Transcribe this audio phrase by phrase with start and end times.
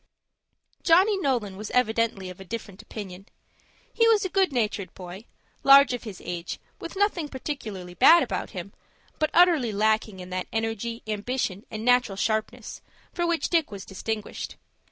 [0.81, 3.27] Johnny Nolan was evidently of a different opinion.
[3.93, 5.25] He was a good natured boy,
[5.63, 8.73] large of his age, with nothing particularly bad about him,
[9.19, 12.81] but utterly lacking in that energy, ambition, and natural sharpness,
[13.13, 14.55] for which Dick was distinguished.